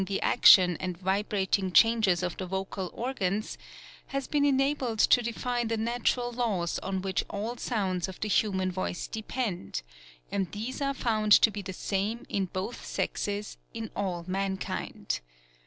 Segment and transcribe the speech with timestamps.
[0.01, 3.55] 15 the action and vibrating changes of the vocal organs,
[4.07, 7.55] has been enabled to define the natural laws on which all.
[7.55, 9.83] sounds of the hunan voice depend;
[10.31, 15.19] and these are found to be the same in both sex?s in all mankind.